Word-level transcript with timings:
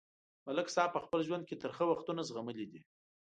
ملک 0.45 0.67
صاحب 0.75 0.89
په 0.93 0.99
خپل 1.05 1.19
ژوند 1.27 1.43
کې 1.47 1.59
ترخه 1.63 1.83
وختونه 1.87 2.21
زغملي 2.29 2.65
دي. 2.71 2.81